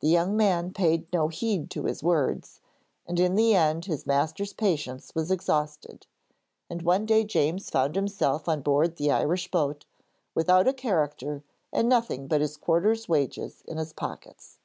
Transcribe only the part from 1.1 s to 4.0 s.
no heed to his words, and in the end